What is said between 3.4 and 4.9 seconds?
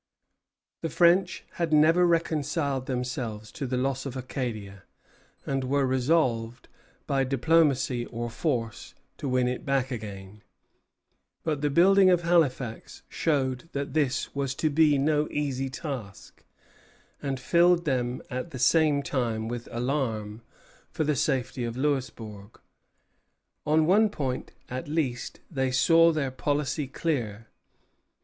to the loss of Acadia,